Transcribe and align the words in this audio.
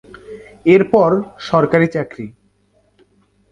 এরপর 0.65 1.09
সরকারী 1.49 1.87
চাকরি। 1.87 2.25